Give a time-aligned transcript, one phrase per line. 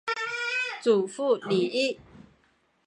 [0.81, 1.99] 祖父李毅。